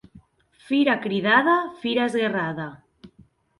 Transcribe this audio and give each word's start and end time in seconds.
Fira 0.69 0.95
cridada, 1.03 1.55
fira 1.83 2.09
esguerrada. 2.09 2.69